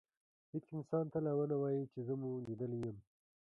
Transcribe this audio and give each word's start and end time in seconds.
هیڅ 0.51 0.65
انسان 0.75 1.05
ته 1.13 1.17
لا 1.25 1.31
ونه 1.37 1.55
وایئ 1.61 1.83
چي 1.91 1.99
زه 2.07 2.13
مو 2.21 2.29
لیدلی 2.45 2.77
یم. 2.85 2.97